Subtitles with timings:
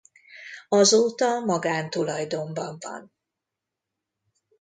[0.69, 3.11] Azóta magántulajdonban van.